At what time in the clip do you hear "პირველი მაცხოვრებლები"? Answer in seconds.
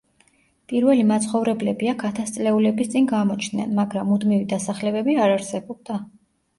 0.71-1.91